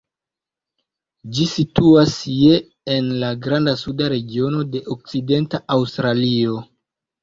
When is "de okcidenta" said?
4.75-5.65